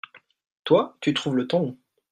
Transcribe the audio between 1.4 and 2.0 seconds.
temps long.